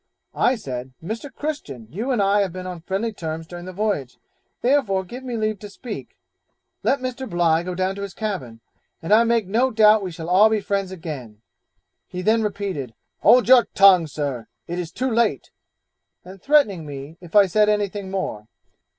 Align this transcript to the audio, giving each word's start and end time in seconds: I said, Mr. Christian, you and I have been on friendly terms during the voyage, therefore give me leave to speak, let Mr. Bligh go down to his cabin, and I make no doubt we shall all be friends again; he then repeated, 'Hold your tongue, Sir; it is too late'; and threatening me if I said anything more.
I 0.33 0.55
said, 0.55 0.93
Mr. 1.03 1.31
Christian, 1.31 1.85
you 1.91 2.09
and 2.09 2.23
I 2.23 2.41
have 2.41 2.51
been 2.51 2.65
on 2.65 2.81
friendly 2.81 3.13
terms 3.13 3.45
during 3.45 3.65
the 3.65 3.71
voyage, 3.71 4.17
therefore 4.63 5.03
give 5.03 5.23
me 5.23 5.37
leave 5.37 5.59
to 5.59 5.69
speak, 5.69 6.17
let 6.81 7.01
Mr. 7.01 7.29
Bligh 7.29 7.61
go 7.61 7.75
down 7.75 7.93
to 7.93 8.01
his 8.01 8.15
cabin, 8.15 8.61
and 8.99 9.13
I 9.13 9.23
make 9.25 9.45
no 9.45 9.69
doubt 9.69 10.01
we 10.01 10.09
shall 10.09 10.27
all 10.27 10.49
be 10.49 10.59
friends 10.59 10.91
again; 10.91 11.43
he 12.07 12.23
then 12.23 12.41
repeated, 12.41 12.95
'Hold 13.19 13.47
your 13.47 13.65
tongue, 13.75 14.07
Sir; 14.07 14.47
it 14.65 14.79
is 14.79 14.91
too 14.91 15.11
late'; 15.11 15.51
and 16.25 16.41
threatening 16.41 16.83
me 16.87 17.17
if 17.21 17.35
I 17.35 17.45
said 17.45 17.69
anything 17.69 18.09
more. 18.09 18.47